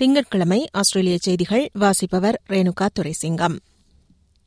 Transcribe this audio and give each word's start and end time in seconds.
திங்கட்கிழமை 0.00 0.68
ஆஸ்திரேலிய 0.72 1.16
செய்திகள் 1.20 1.70
வாசிப்பவர் 1.72 2.40
ரேணுகா 2.48 2.86
துரைசிங்கம். 3.00 3.56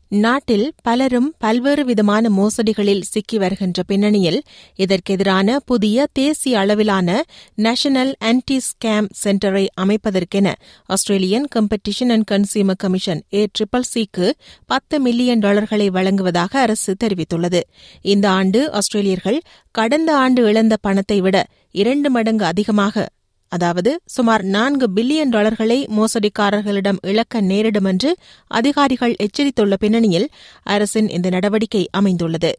நாட்டில் 0.07 0.73
பலரும் 0.81 1.35
பல்வேறு 1.38 1.85
விதமான 1.85 2.30
மோசடிகளில் 2.30 3.02
சிக்கி 3.02 3.38
வருகின்ற 3.38 3.84
பின்னணியில் 3.84 4.41
இதற்கெதிரான 4.75 5.55
புதிய 5.66 6.08
தேசிய 6.13 6.59
அளவிலான 6.59 7.23
நேஷனல் 7.55 8.16
ஆன்டி 8.20 8.59
ஸ்கேம் 8.59 9.08
சென்டரை 9.23 9.67
அமைப்பதற்கென 9.81 10.53
Australian 10.85 11.47
competition 11.55 12.09
and 12.09 12.27
consumer 12.31 12.75
commission 12.77 13.23
A 13.33 13.47
triple 13.59 13.89
சிக்கு 13.94 14.31
பத்து 14.66 14.99
மில்லியன் 14.99 15.39
டாலர்களை 15.39 15.89
வழங்குவதாக 15.89 16.59
அரசு 16.59 16.95
தெரிவித்துள்ளது. 17.03 17.61
இந்த 18.02 18.30
ஆண்டு 18.30 18.72
ஆஸ்திரேலியர்கள் 18.72 19.39
கடந்த 19.72 20.16
ஆண்டு 20.16 20.44
இழந்த 20.44 20.77
பணத்தை 20.81 21.22
விட 21.22 21.45
இரண்டு 21.72 22.09
மடங்கு 22.09 22.45
அதிகமாக 22.45 23.09
அதாவது 23.55 23.91
சுமார் 24.05 24.43
நான்கு 24.55 24.85
பில்லியன் 24.95 25.33
டாலர்களை 25.36 25.77
மோசடிக்காரர்களிடம் 25.97 27.00
இழக்க 27.02 27.41
நேரிடும் 27.41 27.88
என்று 27.91 28.11
அதிகாரிகள் 28.52 29.16
எச்சரித்துள்ள 29.25 29.75
பின்னணியில் 29.80 30.27
அரசின் 30.75 31.09
இந்த 31.09 31.30
நடவடிக்கை 31.30 31.83
அமைந்துள்ளது. 31.92 32.52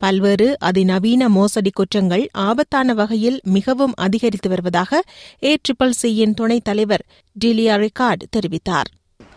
பல்வேறு 0.00 0.48
அதிநவீன 0.68 1.28
மோசடி 1.28 1.70
குற்றங்கள் 1.70 2.24
ஆபத்தான 2.48 2.94
வகையில் 2.94 3.38
மிகவும் 3.56 3.96
அதிகரித்து 3.96 4.48
வருவதாக 4.48 5.00
ஏ 5.44 5.52
ட்ரிபிள் 5.64 5.98
சியின் 6.02 6.34
துணைத் 6.34 6.64
தலைவர் 6.64 7.04
டிலியா 7.36 7.76
ரிகார்ட் 7.84 8.24
தெரிவித்தார். 8.36 8.88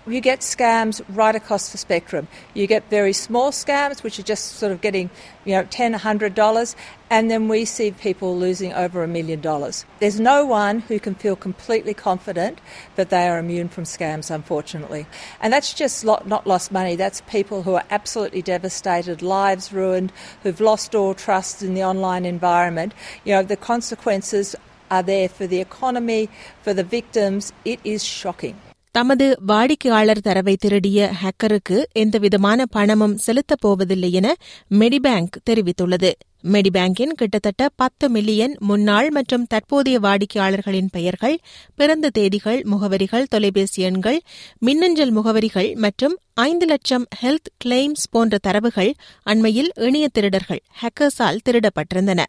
You 0.07 0.19
get 0.19 0.39
scams 0.39 0.99
right 1.09 1.35
across 1.35 1.71
the 1.71 1.77
spectrum. 1.77 2.27
You 2.55 2.65
get 2.65 2.89
very 2.89 3.13
small 3.13 3.51
scams, 3.51 4.01
which 4.01 4.17
are 4.17 4.23
just 4.23 4.53
sort 4.53 4.71
of 4.71 4.81
getting, 4.81 5.11
you 5.45 5.53
know, 5.53 5.63
ten, 5.69 5.93
hundred 5.93 6.33
dollars, 6.33 6.75
and 7.11 7.29
then 7.29 7.47
we 7.47 7.65
see 7.65 7.91
people 7.91 8.35
losing 8.35 8.73
over 8.73 9.03
a 9.03 9.07
million 9.07 9.41
dollars. 9.41 9.85
There's 9.99 10.19
no 10.19 10.43
one 10.43 10.79
who 10.79 10.99
can 10.99 11.13
feel 11.13 11.35
completely 11.35 11.93
confident 11.93 12.59
that 12.95 13.11
they 13.11 13.27
are 13.27 13.37
immune 13.37 13.69
from 13.69 13.83
scams, 13.83 14.31
unfortunately. 14.31 15.05
And 15.39 15.53
that's 15.53 15.71
just 15.71 16.03
not 16.03 16.47
lost 16.47 16.71
money. 16.71 16.95
That's 16.95 17.21
people 17.21 17.61
who 17.61 17.75
are 17.75 17.85
absolutely 17.91 18.41
devastated, 18.41 19.21
lives 19.21 19.71
ruined, 19.71 20.11
who've 20.41 20.59
lost 20.59 20.95
all 20.95 21.13
trust 21.13 21.61
in 21.61 21.75
the 21.75 21.83
online 21.83 22.25
environment. 22.25 22.95
You 23.23 23.35
know, 23.35 23.43
the 23.43 23.55
consequences 23.55 24.55
are 24.89 25.03
there 25.03 25.29
for 25.29 25.45
the 25.45 25.59
economy, 25.59 26.27
for 26.63 26.73
the 26.73 26.83
victims. 26.83 27.53
It 27.65 27.79
is 27.83 28.03
shocking. 28.03 28.59
தமது 28.91 29.37
வாடிக்கையாளர் 29.41 30.19
தரவை 30.19 30.55
திருடிய 30.55 31.11
ஹேக்கருக்கு 31.21 31.83
எந்தவிதமான 31.93 32.65
பணமும் 32.65 33.17
செலுத்தப் 33.17 33.61
போவதில்லை 33.61 34.11
என 34.11 34.35
Medibank 34.71 35.37
தெரிவித்துள்ளது. 35.49 36.11
மெடிபேங்கின் 36.43 37.13
கிட்டத்தட்ட 37.13 37.69
பத்து 37.75 38.09
மில்லியன் 38.09 38.55
முன்னாள் 38.59 39.09
மற்றும் 39.09 39.45
தற்போதைய 39.45 39.99
வாடிக்கையாளர்களின் 39.99 40.89
பெயர்கள் 40.91 41.37
பிறந்த 41.75 42.09
தேதிகள் 42.09 42.59
முகவரிகள் 42.71 43.29
தொலைபேசி 43.29 43.81
எண்கள் 43.81 44.19
மின்னஞ்சல் 44.59 45.13
முகவரிகள் 45.17 45.75
மற்றும் 45.75 46.17
ஐந்து 46.33 46.65
லட்சம் 46.65 47.07
ஹெல்த் 47.21 47.51
கிளைம்ஸ் 47.65 48.07
போன்ற 48.11 48.37
தரவுகள் 48.37 48.91
அண்மையில் 49.23 49.71
இணைய 49.75 50.07
திருடர்கள் 50.07 50.61
ஹேக்கர்ஸால் 50.81 51.43
திருடப்பட்டிருந்தன. 51.49 52.21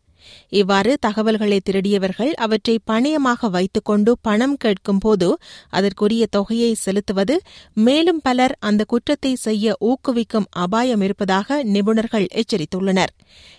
இவ்வாறு 0.48 0.92
தகவல்களை 1.00 1.60
திருடியவர்கள் 1.60 2.32
அவற்றை 2.34 2.78
பணயமாக 2.90 3.50
வைத்துக் 3.50 3.84
கொண்டு 3.84 4.18
பணம் 4.20 4.56
கேட்கும் 4.56 4.98
போது 4.98 5.28
அதற்குரிய 5.68 6.26
தொகையை 6.30 6.74
செலுத்துவது 6.74 7.36
மேலும் 7.72 8.20
பலர் 8.20 8.56
அந்த 8.60 8.84
குற்றத்தை 8.84 9.34
செய்ய 9.36 9.76
ஊக்குவிக்கும் 9.80 10.48
அபாயம் 10.50 11.00
இருப்பதாக 11.00 11.64
நிபுணர்கள் 11.64 12.26
எச்சரித்துள்ளனர். 12.40 13.12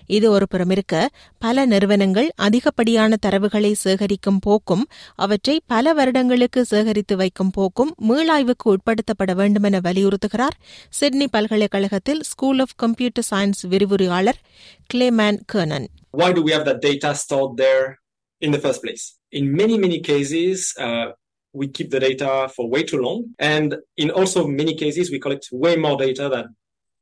இது 0.08 0.32
ஒருபுறம் 0.32 0.70
இருக்க 0.70 0.96
பல 1.38 1.66
நிறுவனங்கள் 1.66 2.30
அதிகப்படியான 2.36 3.18
தரவுகளை 3.26 3.72
சேகரிக்கும் 3.84 4.40
போக்கும் 4.40 4.84
அவற்றை 5.16 5.56
பல 5.66 5.94
வருடங்களுக்கு 5.94 6.66
சேகரித்து 6.66 7.16
வைக்கும் 7.16 7.50
போக்கும் 7.50 7.94
மீளாய்வுக்கு 8.10 8.76
உட்படுத்தப்பட 8.76 9.34
வேண்டுமென 9.34 9.80
வலியுறுத்துகிறார் 9.80 10.58
சிட்னி 10.90 11.28
பல்கலைக்கழகத்தில் 11.28 12.24
ஸ்கூல் 12.24 12.60
ஆஃப் 12.60 12.78
கம்ப்யூட்டர் 12.78 13.30
சயின்ஸ் 13.32 13.64
விரிவுரையாளர் 13.64 14.42
Clayman 14.94 15.40
Kernan. 15.54 15.90
Why 16.14 16.32
do 16.32 16.44
we 16.44 16.52
have 16.52 16.66
that 16.66 16.82
data 16.82 17.16
stored 17.16 17.58
there 17.58 18.00
in 18.40 18.52
the 18.52 18.60
first 18.60 18.82
place? 18.84 19.18
In 19.32 19.52
many, 19.52 19.80
many 19.80 20.00
cases, 20.00 20.74
uh, 20.80 21.08
we 21.54 21.68
keep 21.68 21.90
the 21.90 22.00
data 22.00 22.50
for 22.56 22.70
way 22.70 22.84
too 22.84 23.02
long. 23.02 23.34
And 23.40 23.78
in 23.98 24.12
also 24.12 24.48
many 24.48 24.76
cases, 24.76 25.10
we 25.10 25.20
collect 25.20 25.50
way 25.52 25.76
more 25.76 25.98
data 25.98 26.30
than 26.30 26.56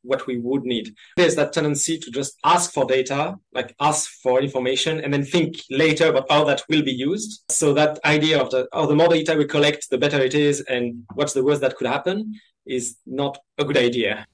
what 0.03 0.25
we 0.27 0.37
would 0.37 0.63
need. 0.63 0.95
There's 1.17 1.35
that 1.35 1.51
tendency 1.51 1.99
to 1.99 2.09
just 2.09 2.37
ask 2.45 2.71
for 2.71 2.85
data, 2.85 3.35
like 3.53 3.75
ask 3.81 4.09
for 4.23 4.41
information, 4.41 5.01
and 5.01 5.13
then 5.13 5.25
think 5.25 5.57
later 5.69 6.07
about 6.07 6.31
how 6.31 6.45
that 6.45 6.63
will 6.69 6.81
be 6.81 6.93
used. 6.93 7.43
So 7.49 7.73
that 7.73 7.99
idea 8.05 8.41
of 8.41 8.49
the, 8.49 8.67
oh, 8.71 8.87
the 8.87 8.95
more 8.95 9.09
data 9.09 9.35
we 9.35 9.45
collect, 9.45 9.89
the 9.89 9.97
better 9.97 10.19
it 10.19 10.33
is, 10.33 10.61
and 10.61 11.03
what's 11.15 11.33
the 11.33 11.43
worst 11.43 11.61
that 11.61 11.75
could 11.75 11.87
happen 11.87 12.33
is 12.65 12.97
not 13.05 13.37
a 13.57 13.65
good 13.65 13.77
idea. 13.77 14.25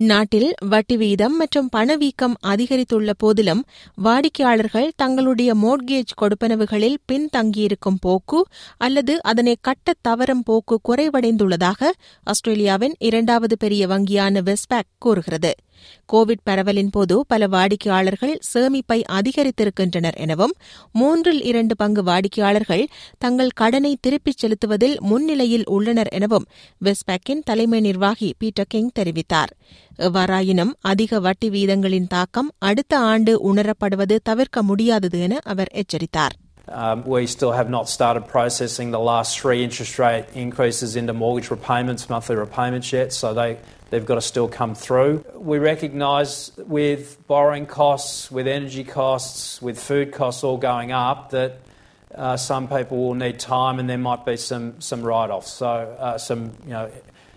நாட்டில் 0.00 0.54
வட்டி 0.68 0.96
வீதம் 0.96 1.36
மற்றும் 1.36 1.68
பணவீக்கம் 1.68 2.34
அதிகரித்துள்ள 2.46 3.10
போதிலும் 3.18 3.60
வாடிக்கையாளர்கள் 4.02 4.90
தங்களுடைய 4.96 5.54
mortgage 5.54 6.14
கொடுப்பனவுகளில் 6.22 6.96
பின்தங்கியிருக்கும் 7.12 8.00
போக்கு 8.00 8.40
அல்லது 8.78 9.22
அதனை 9.22 9.56
கட்டத் 9.60 10.02
தவறும் 10.02 10.42
போக்கு 10.42 10.78
குறைவடைந்துள்ளதாக 10.88 11.92
ஆஸ்திரேலியாவின் 12.26 12.94
இரண்டாவது 12.98 13.56
பெரிய 13.56 13.86
வங்கியான 13.86 14.42
வெஸ்பேக் 14.42 14.92
கூறுகிறது. 14.98 15.52
கோவிட் 16.12 16.44
பரவலின் 16.50 16.90
போது 16.90 17.26
பல 17.26 17.46
வாடிக்கையாளர்கள் 17.46 18.38
சேமிப்பை 18.54 18.98
அதிகரித்திருக்கின்றனர் 19.12 20.16
எனவும் 20.16 20.54
மூன்றில் 20.92 21.42
இரண்டு 21.42 21.76
பங்கு 21.76 22.02
வாடிக்கையாளர்கள் 22.02 22.84
தங்கள் 23.18 23.50
கடனை 23.54 23.96
திருப்பிச் 24.06 24.38
செலுத்துவதில் 24.38 24.96
முன்னிலையில் 25.00 25.66
உள்ளனர் 25.66 26.12
எனவும் 26.12 26.46
வெஸ்பேக்கின் 26.84 27.44
தலைமை 27.44 27.80
நிர்வாகி 27.80 28.34
பீட்டர் 28.38 28.66
கிங் 28.68 28.90
தெரிவித்தார். 28.98 29.52
எவ்வாறாயினும் 29.98 30.72
அதிக 30.80 31.20
வட்டி 31.20 31.50
வீதங்களின் 31.50 32.06
தாக்கம் 32.06 32.52
அடுத்த 32.58 32.98
ஆண்டு 32.98 33.54
உணரப்படுவது 33.54 34.18
தவிர்க்க 34.22 34.62
முடியாதது 34.62 35.20
என 35.20 35.38
அவர் 35.44 35.72
எச்சரித்தார். 35.74 36.34
Um, 36.82 36.98
we 37.04 37.26
still 37.26 37.52
have 37.52 37.68
not 37.68 37.86
started 37.94 38.24
processing 38.26 38.90
the 38.90 39.00
last 39.08 39.30
three 39.40 39.58
interest 39.62 39.98
rate 39.98 40.26
increases 40.44 40.96
into 40.96 41.12
mortgage 41.12 41.50
repayments, 41.50 42.08
monthly 42.08 42.36
repayments 42.36 42.88
yet, 42.90 43.12
so 43.12 43.34
they, 43.40 43.50
they've 43.94 44.04
got 44.04 44.16
to 44.16 44.20
still 44.20 44.48
come 44.48 44.74
through. 44.74 45.24
We 45.36 45.58
recognise 45.58 46.50
with 46.56 47.24
borrowing 47.28 47.66
costs, 47.66 48.28
with 48.28 48.48
energy 48.48 48.82
costs, 48.82 49.62
with 49.62 49.78
food 49.78 50.12
costs 50.12 50.42
all 50.42 50.56
going 50.56 50.90
up, 50.90 51.30
that 51.30 51.60
uh, 52.12 52.36
some 52.36 52.66
people 52.66 52.98
will 52.98 53.14
need 53.14 53.38
time 53.38 53.78
and 53.78 53.88
there 53.88 53.96
might 53.96 54.26
be 54.26 54.36
some, 54.36 54.80
some 54.80 55.02
write 55.02 55.30
offs, 55.30 55.52
so 55.52 55.66
uh, 55.68 56.18
some 56.18 56.50
you 56.64 56.70
know, 56.70 56.90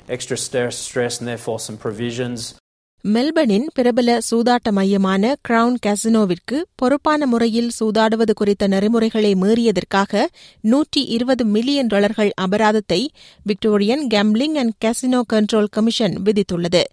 extra 0.10 0.36
stress, 0.36 0.76
stress 0.76 1.20
and 1.20 1.28
therefore 1.28 1.60
some 1.60 1.78
provisions. 1.78 2.60
மெல்பர்னின் 3.04 3.68
பிரபல 3.74 4.18
சூதாட்ட 4.32 4.72
மையமான 4.72 5.36
crown 5.48 5.76
கேசினோவிற்கு 5.86 6.58
பொறுப்பான 6.76 7.26
முறையில் 7.26 7.70
சூதாடுவது 7.80 8.34
குறித்த 8.34 8.68
நெறிமுறைகளை 8.68 9.32
மீறியதற்காக 9.34 10.24
நூற்றி 10.62 11.02
இருபது 11.06 11.46
million 11.46 11.88
டாலர்கள் 11.88 12.32
அபராதத்தை 12.42 13.00
Victorian 13.46 14.04
gambling 14.14 14.58
and 14.58 14.76
casino 14.86 15.22
control 15.34 15.70
commission 15.70 16.16
விதித்துள்ளது. 16.22 16.84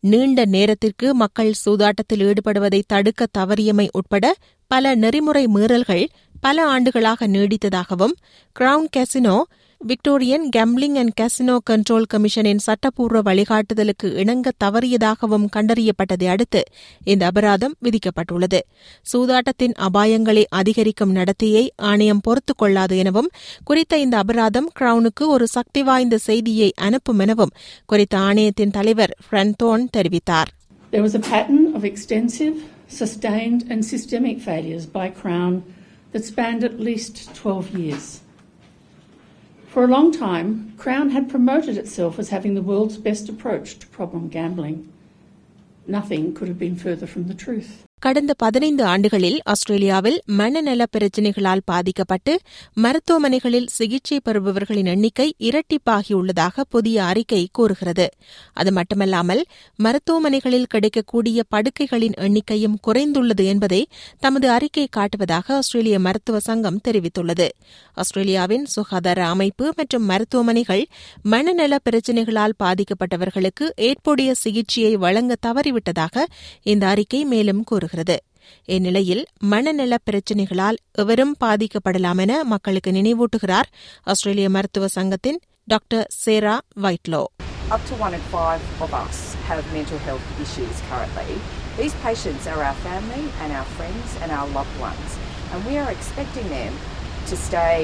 நீண்ட 0.00 0.44
நேரத்திற்கு 0.44 1.14
மக்கள் 1.14 1.52
சூதாட்டத்தில் 1.64 2.24
ஈடுபடுவதை 2.28 2.82
தடுக்க 2.86 3.26
தவறியமை 3.38 3.88
உட்பட 3.92 4.34
பல 4.70 4.94
நெறிமுறை 4.94 5.46
மீறல்கள் 5.46 6.06
பல 6.40 6.66
ஆண்டுகளாக 6.66 7.26
நீடித்ததாகவும் 7.28 8.16
Crown 8.56 8.90
casino 8.96 9.36
Victorian 9.80 10.44
gambling 10.48 10.96
and 10.96 11.12
casino 11.20 11.56
control 11.70 12.06
கமிஷனின் 12.12 12.62
சட்டப்பூர்வ 12.64 13.20
வழிகாட்டுதலுக்கு 13.20 14.08
இணங்க 14.14 14.52
தவறியதாகவும் 14.64 15.46
கண்டறியப்பட்டதை 15.56 16.28
அடுத்து 16.28 16.60
இந்த 17.04 17.22
அபராதம் 17.26 17.74
விதிக்கப்பட்டுள்ளது 17.84 18.60
சூதாட்டத்தின் 19.06 19.76
அபாயங்களை 19.78 20.44
அதிகரிக்கும் 20.52 21.14
நடத்தையை 21.14 21.64
ஆணையம் 21.82 22.20
பொறுத்துக் 22.20 22.58
கொள்ளாது 22.58 22.96
எனவும் 22.96 23.30
குறித்த 23.64 23.98
இந்த 23.98 24.16
அபராதம் 24.18 24.68
கிரவுனுக்கு 24.78 25.26
ஒரு 25.28 25.46
சக்தி 25.48 25.82
வாய்ந்த 25.82 26.18
செய்தியை 26.18 26.70
அனுப்பும் 26.80 27.18
எனவும் 27.18 27.54
குறித்த 27.86 28.16
ஆணையத்தின் 28.20 28.70
தலைவர் 28.70 29.14
ஃப்ரன்தோன் 29.26 29.86
தெரிவித்தார் 29.96 30.52
There 30.92 31.02
was 31.02 31.14
a 31.14 31.24
pattern 31.30 31.64
of 31.74 31.82
extensive, 31.84 32.54
sustained, 32.90 33.62
and 33.70 33.80
systemic 33.84 34.38
failures 34.40 34.86
by 34.88 35.08
Crown 35.12 35.54
that 36.12 36.24
spanned 36.24 36.64
at 36.64 36.78
least 36.80 37.14
12 37.34 37.74
years. 37.76 38.06
For 39.76 39.84
a 39.84 39.88
long 39.88 40.10
time, 40.10 40.72
Crown 40.78 41.10
had 41.10 41.28
promoted 41.28 41.76
itself 41.76 42.18
as 42.18 42.30
having 42.30 42.54
the 42.54 42.62
world's 42.62 42.96
best 42.96 43.28
approach 43.28 43.78
to 43.78 43.86
problem 43.88 44.28
gambling. 44.28 44.90
Nothing 45.86 46.32
could 46.32 46.48
have 46.48 46.58
been 46.58 46.76
further 46.76 47.06
from 47.06 47.28
the 47.28 47.34
truth. 47.34 47.85
கடந்த 48.02 48.34
பதினைந்து 48.34 48.84
ஆண்டுகளில் 48.84 49.40
ஆஸ்திரேலியாவில் 49.44 50.22
மனநல 50.26 50.84
பிரச்சினைகளால் 50.96 51.62
பாதிக்கப்பட்டு 51.64 52.32
மருத்துவமனைகளில் 52.76 53.66
சிகிச்சை 53.66 54.20
பெறுபவர்களின் 54.24 54.86
எண்ணிக்கை 54.86 55.34
இரட்டிப்பாகியுள்ளதாக 55.38 56.64
புதிய 56.68 57.04
அறிக்கை 57.04 57.48
கூறுகிறது. 57.52 58.06
அது 58.52 58.72
மட்டுமல்லாமல் 58.72 59.42
மருத்துவமனைகளில் 59.78 60.66
கிடைக்கக்கூடிய 60.66 61.42
படுக்கைகளின் 61.54 62.12
எண்ணிக்கையும் 62.18 62.76
குறைந்துள்ளது 62.86 63.44
என்பதை 63.44 63.80
தமது 64.18 64.50
அறிக்கை 64.50 64.88
காட்டுவதாக 64.96 65.56
ஆஸ்திரேலிய 65.56 65.98
மருத்துவ 65.98 66.40
சங்கம் 66.40 66.80
தெரிவித்துள்ளது. 66.88 67.48
ஆஸ்திரேலியாவின் 67.94 68.66
சுகாதார 68.66 69.26
அமைப்பு 69.26 69.72
மற்றும் 69.76 70.04
மருத்துவமனைகள் 70.04 70.84
மனநல 71.22 71.78
பிரச்சினைகளால் 71.90 72.58
பாதிக்கப்பட்டவர்களுக்கு 72.64 73.68
ஏற்புடைய 73.80 74.34
சிகிச்சையை 74.34 74.94
வழங்க 74.96 75.36
தவறிவிட்டதாக 75.46 76.24
இந்த 76.62 76.86
அறிக்கை 76.86 77.24
மேலும் 77.24 77.64
கூறுகிறது. 77.64 77.84
வருகிறது 77.85 78.17
இந்நிலையில் 78.75 79.23
மனநல 79.51 79.97
பிரச்சினைகளால் 80.07 80.77
எவரும் 81.03 81.35
பாதிக்கப்படலாம் 81.43 82.21
என 82.25 82.43
மக்களுக்கு 82.53 82.91
நினைவூட்டுகிறார் 82.91 83.69
ஆஸ்திரேலிய 84.03 84.49
மருத்துவ 84.49 84.87
சங்கத்தின் 84.97 85.39
டாக்டர் 85.67 86.07
சேரா 86.23 86.57
வைட்லோ 86.85 87.23
Up 87.75 87.83
to 87.85 87.95
one 87.97 88.13
in 88.13 88.23
five 88.31 88.63
of 88.81 88.93
us 88.95 89.17
have 89.49 89.65
mental 89.73 89.99
health 89.99 90.25
issues 90.45 90.77
currently. 90.89 91.29
These 91.77 91.93
patients 92.07 92.45
are 92.45 92.61
our 92.61 92.77
family 92.87 93.23
and 93.41 93.49
our 93.53 93.67
friends 93.77 94.09
and 94.21 94.29
our 94.37 94.47
loved 94.49 94.75
ones, 94.81 95.09
and 95.51 95.59
we 95.65 95.75
are 95.77 95.89
expecting 95.89 96.47
them 96.49 96.73
to 97.29 97.35
stay 97.39 97.77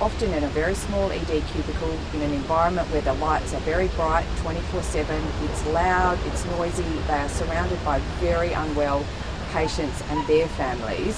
often 0.00 0.30
in 0.38 0.44
a 0.44 0.52
very 0.52 0.76
small 0.76 1.08
ED 1.10 1.32
cubicle 1.50 1.92
in 2.14 2.22
an 2.22 2.32
environment 2.32 2.88
where 2.88 3.02
the 3.02 3.16
lights 3.20 3.52
are 3.52 3.62
very 3.66 3.88
bright 3.98 4.28
24 4.38 4.82
7, 4.94 5.18
it's 5.46 5.62
loud, 5.72 6.16
it's 6.26 6.44
noisy, 6.46 6.88
they 7.10 7.18
are 7.18 7.32
surrounded 7.32 7.80
by 7.84 7.96
very 8.20 8.52
unwell 8.54 9.02
patients 9.53 9.99
and 10.11 10.21
their 10.27 10.47
families. 10.57 11.17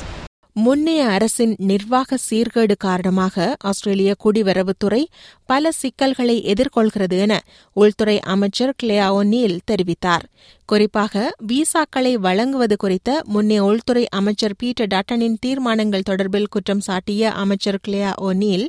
முன்னைய 0.56 1.02
அரசின் 1.10 1.54
நிர்வாக 1.62 2.18
சீர்கேடு 2.30 2.76
காரணமாக 2.80 3.36
ஆஸ்திரேலிய 3.64 4.12
குடிவரவுத்துறை 4.24 5.00
பல 5.46 5.72
சிக்கல்களை 5.82 6.36
எதிர்கொள்கிறது 6.54 7.18
என 7.18 7.34
உள்துறை 7.76 8.20
அமைச்சர் 8.28 8.74
கிளேயா 8.84 9.08
ஒன்னீல் 9.20 9.58
தெரிவித்தார் 9.72 10.26
குறிப்பாக 10.72 11.36
விசாக்களை 11.48 12.12
வழங்குவது 12.14 12.76
குறித்த 12.76 13.22
முன்னே 13.28 13.60
உள்துறை 13.60 14.04
அமைச்சர் 14.10 14.54
பீட்டர் 14.58 14.88
டட்டனின் 14.88 15.36
தீர்மானங்கள் 15.40 16.06
தொடர்பில் 16.10 16.48
குற்றம் 16.50 16.80
சாட்டிய 16.80 17.32
அமைச்சர் 17.32 17.78
கிளியா 17.88 18.12
ஒனீல் 18.22 18.64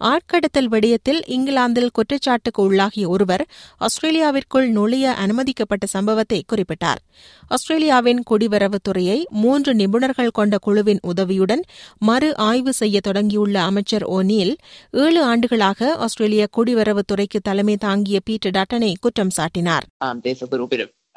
ஆட்கடத்தல் 0.00 0.68
விடயத்தில் 0.70 1.20
இங்கிலாந்தில் 1.26 1.90
குற்றச்சாட்டுக்கு 1.90 2.60
உள்ளாகிய 2.66 3.06
ஒருவர் 3.08 3.44
ஆஸ்திரேலியாவிற்குள் 3.78 4.68
நுழைய 4.68 5.14
அனுமதிக்கப்பட்ட 5.14 5.86
சம்பவத்தை 5.86 6.44
குறிப்பிட்டார். 6.52 7.00
ஆஸ்திரேலியாவின் 7.48 8.22
குடிவரவுத்துறையை 8.30 9.18
மூன்று 9.42 9.74
நிபுணர்கள் 9.74 10.30
கொண்ட 10.30 10.58
குழுவின் 10.58 11.02
உதவியுடன் 11.02 11.64
மறு 11.98 12.36
ஆய்வு 12.36 12.72
செய்ய 12.72 13.00
தொடங்கியுள்ள 13.08 13.56
அமைச்சர் 13.70 14.06
ஒனீல் 14.18 14.54
ஏழு 14.90 15.22
ஆண்டுகளாக 15.22 15.96
ஆஸ்திரேலிய 15.96 16.46
குடிவரவுத்துறைக்கு 16.56 17.40
தலைமை 17.42 17.76
தாங்கிய 17.76 18.20
பீட்டர் 18.24 18.56
டட்டனை 18.58 18.92
குற்றம் 19.00 19.34
சாட்டினார். 19.36 19.88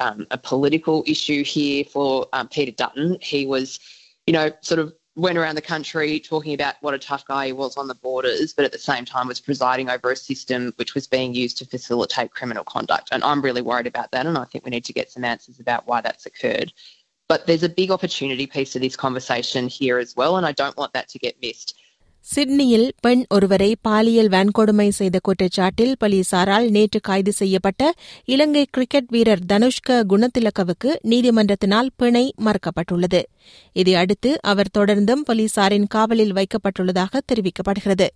Um, 0.02 0.26
a 0.32 0.38
political 0.38 1.04
issue 1.06 1.44
here 1.44 1.84
for 1.84 2.26
um, 2.32 2.48
Peter 2.48 2.72
Dutton. 2.72 3.18
He 3.20 3.46
was, 3.46 3.78
you 4.26 4.32
know, 4.32 4.50
sort 4.60 4.80
of 4.80 4.92
went 5.14 5.38
around 5.38 5.54
the 5.54 5.62
country 5.74 6.18
talking 6.18 6.54
about 6.54 6.74
what 6.80 6.92
a 6.94 6.98
tough 6.98 7.24
guy 7.26 7.46
he 7.46 7.52
was 7.52 7.76
on 7.76 7.86
the 7.86 7.94
borders, 7.94 8.52
but 8.52 8.64
at 8.64 8.72
the 8.72 8.78
same 8.78 9.04
time 9.04 9.28
was 9.28 9.40
presiding 9.40 9.90
over 9.90 10.10
a 10.10 10.16
system 10.16 10.72
which 10.76 10.94
was 10.94 11.06
being 11.06 11.34
used 11.34 11.56
to 11.58 11.66
facilitate 11.66 12.32
criminal 12.32 12.64
conduct. 12.64 13.10
And 13.12 13.22
I'm 13.22 13.42
really 13.42 13.62
worried 13.62 13.86
about 13.86 14.10
that, 14.10 14.26
and 14.26 14.36
I 14.36 14.44
think 14.44 14.64
we 14.64 14.70
need 14.70 14.86
to 14.86 14.92
get 14.92 15.10
some 15.10 15.24
answers 15.24 15.60
about 15.60 15.86
why 15.86 16.00
that's 16.00 16.26
occurred. 16.26 16.72
But 17.28 17.46
there's 17.46 17.62
a 17.62 17.68
big 17.68 17.90
opportunity 17.90 18.46
piece 18.46 18.72
to 18.72 18.80
this 18.80 18.96
conversation 18.96 19.68
here 19.68 19.98
as 19.98 20.16
well, 20.16 20.36
and 20.36 20.46
I 20.46 20.52
don't 20.52 20.76
want 20.76 20.92
that 20.94 21.08
to 21.10 21.18
get 21.18 21.40
missed. 21.40 21.78
சிட்னியில் 22.26 22.92
பெண் 23.00 23.22
ஒருவரை 23.28 23.76
பாலியல் 23.80 24.28
வன்கொடுமை 24.28 24.88
செய்த 24.88 25.16
குற்றச்சாட்டில் 25.20 25.94
போலீசாரால் 26.00 26.68
நேற்று 26.70 27.00
கைது 27.00 27.32
செய்யப்பட்ட 27.32 27.92
இலங்கை 28.24 28.66
கிரிக்கெட் 28.70 29.08
வீரர் 29.08 29.44
தனுஷ்க 29.52 29.98
குணத்திலக்கவுக்கு 30.08 30.90
நீதிமன்றத்தினால் 31.02 31.90
பிணை 31.96 32.34
மறுக்கப்பட்டுள்ளது. 32.44 33.22
இதையடுத்து 33.72 34.38
அவர் 34.42 34.74
தொடர்ந்தும் 34.78 35.24
போலீசாரின் 35.28 35.86
காவலில் 35.88 36.32
வைக்கப்பட்டுள்ளதாக 36.32 37.20
தெரிவிக்கப்படுகிறது. 37.32 38.08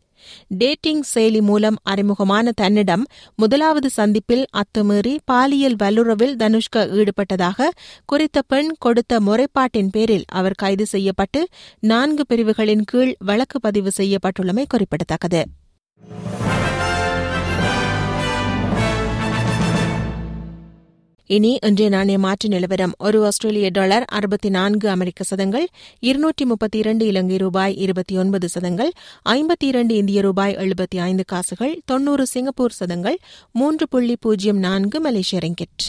டேட்டிங் 0.49 1.03
செயலி 1.15 1.41
மூலம் 1.41 1.79
அறிமுகமான 1.83 2.53
தன்னிடம் 2.57 3.05
முதலாவது 3.35 3.91
சந்திப்பில் 3.91 4.45
அத்துமீறி 4.57 5.15
பாலியல் 5.25 5.77
வல்லுறவில் 5.83 6.37
தனுஷ்க 6.37 6.85
ஈடுபட்டதாக 6.99 7.69
குறித்த 8.05 8.43
பெண் 8.43 8.73
கொடுத்த 8.79 9.21
முறைப்பாட்டின் 9.21 9.93
பேரில் 9.93 10.27
அவர் 10.33 10.59
கைது 10.59 10.87
செய்யப்பட்டு 10.87 11.43
நான்கு 11.81 12.25
பிரிவுகளின் 12.29 12.85
கீழ் 12.85 13.15
வழக்கு 13.19 13.61
பதிவு 13.61 13.93
செய்யப்பட்டுள்ளமை 13.97 14.65
குறிப்பிடத்தக்கது. 14.69 15.43
இனி 21.29 21.59
இன்றைய 21.63 21.91
நாணய 21.97 22.19
மாற்று 22.19 22.49
நிலவரம். 22.49 22.93
ஒரு 22.99 23.25
ஆஸ்திரேலிய 23.25 23.69
டாலர் 23.73 24.05
அறுபத்தி 24.09 24.51
நான்கு 24.51 24.89
அமெரிக்க 24.89 25.25
சதங்கள் 25.25 25.67
இருநூற்றி 26.01 26.45
முப்பத்தி 26.45 26.79
இரண்டு 26.79 27.07
இலங்கை 27.07 27.37
ரூபாய் 27.37 27.77
இருபத்தி 27.77 28.19
ஒன்பது 28.19 28.49
சதங்கள் 28.49 28.93
ஐம்பத்தி 29.29 29.65
இரண்டு 29.65 29.95
இந்திய 29.95 30.21
ரூபாய் 30.21 30.55
எழுபத்தி 30.55 30.97
ஐந்து 30.97 31.25
காசுகள் 31.27 31.83
தொன்னூறு 31.85 32.27
சிங்கப்பூர் 32.27 32.73
சதங்கள் 32.73 33.19
மூன்று 33.53 33.89
புள்ளி 33.89 34.17
பூஜ்ஜியம் 34.21 34.59
நான்கு 34.59 35.01
மலேசிய 35.01 35.41
ரிங்கிட். 35.41 35.85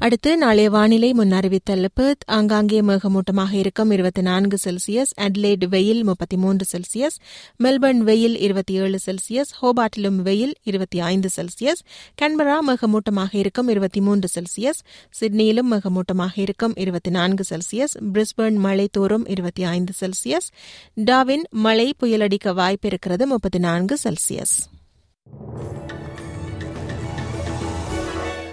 அடுத்து 0.00 0.36
நாளைய 0.36 0.70
வானிலை 0.70 1.08
முன்னறிவித்தல் 1.12 1.88
பெர்த் 1.94 2.24
ஆங்காங்கே 2.26 2.80
மேகமூட்டமாக 2.80 3.52
இருக்கும் 3.52 3.90
இருபத்தி 3.90 4.22
நான்கு 4.22 4.56
செல்சியஸ் 4.64 5.12
அட்லேட் 5.16 5.64
வெயில் 5.68 6.02
முப்பத்தி 6.04 6.36
மூன்று 6.36 6.64
செல்சியஸ் 6.72 7.16
மெல்பர்ன் 7.64 7.98
வெயில் 7.98 8.36
இருபத்தி 8.38 8.74
ஏழு 8.74 8.98
செல்சியஸ் 9.06 9.50
ஹோபாட்டிலும் 9.62 10.20
வெயில் 10.22 10.54
இருபத்தி 10.62 11.00
ஐந்து 11.00 11.30
செல்சியஸ் 11.36 11.82
கன்பரா 12.22 12.58
மேகமூட்டமாக 12.68 13.34
இருக்கும் 13.34 13.68
இருபத்தி 13.68 14.00
மூன்று 14.00 14.28
செல்சியஸ் 14.34 14.80
சிட்னியிலும் 15.20 15.70
மேகமூட்டமாக 15.72 16.32
இருக்கும் 16.36 16.76
இருபத்தி 16.76 17.10
நான்கு 17.10 17.44
செல்சியஸ் 17.50 17.96
பிரிஸ்பர்ன் 18.12 18.58
மழை 18.58 18.88
தோறும் 18.92 19.26
இருபத்தி 19.26 19.64
ஐந்து 19.64 19.94
செல்சியஸ் 20.00 20.48
டாவின் 21.04 21.46
மழை 21.50 21.94
புயலடிக்க 22.02 22.54
வாய்ப்பு 22.54 22.88
இருக்கிறது 22.88 23.26
முப்பத்தி 23.26 23.58
நான்கு 23.58 23.96
செல்சியஸ். 24.04 24.56